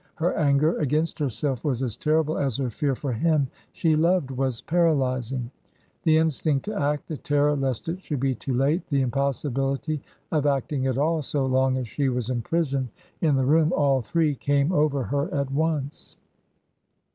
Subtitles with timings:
[0.15, 4.59] Her anger against herself was as terrible as her fear for him she loved was
[4.59, 5.51] paralysing.
[6.01, 10.01] The instinct to act, the terror lest it should be too late, the impossibility
[10.31, 12.89] of acting at all so long as she was imprisoned
[13.21, 16.17] in the room, all three came over her at once.